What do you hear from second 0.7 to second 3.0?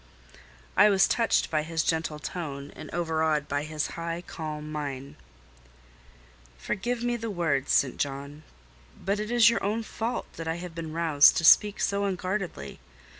I was touched by his gentle tone, and